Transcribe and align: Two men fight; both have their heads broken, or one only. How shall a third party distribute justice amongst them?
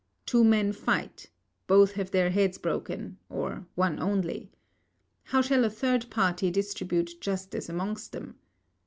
Two 0.25 0.43
men 0.43 0.73
fight; 0.73 1.29
both 1.67 1.91
have 1.91 2.09
their 2.09 2.31
heads 2.31 2.57
broken, 2.57 3.19
or 3.29 3.67
one 3.75 3.99
only. 3.99 4.49
How 5.25 5.43
shall 5.43 5.63
a 5.63 5.69
third 5.69 6.09
party 6.09 6.49
distribute 6.49 7.21
justice 7.21 7.69
amongst 7.69 8.11
them? 8.11 8.33